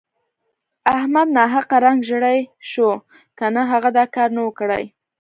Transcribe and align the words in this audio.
احمد 0.95 1.27
ناحقه 1.37 1.77
رنګ 1.85 1.99
ژړی 2.09 2.39
شو 2.69 2.89
که 3.37 3.45
نه 3.55 3.61
هغه 3.71 3.89
دا 3.97 4.03
کار 4.15 4.29
نه 4.35 4.41
وو 4.43 4.51
کړی. 4.59 4.83